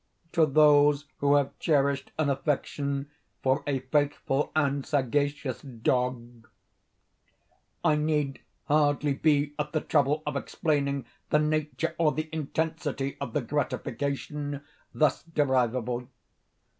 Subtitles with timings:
[0.31, 3.11] To those who have cherished an affection
[3.43, 6.47] for a faithful and sagacious dog,
[7.83, 13.33] I need hardly be at the trouble of explaining the nature or the intensity of
[13.33, 14.61] the gratification
[14.91, 16.07] thus derivable.